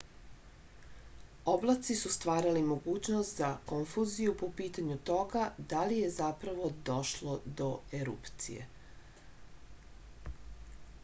[1.51, 7.71] oblaci su stvarali mogućnost za konfuziju po pitanju toga da li je zapravo došlo do
[8.01, 8.67] erupcije